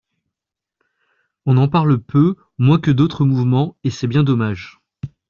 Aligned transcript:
On 1.45 1.57
en 1.57 1.67
parle 1.67 2.01
peu, 2.01 2.35
moins 2.57 2.79
que 2.79 2.89
d’autres 2.89 3.23
mouvements, 3.23 3.77
et 3.83 3.91
c’est 3.91 4.07
bien 4.07 4.23
dommage. 4.23 4.81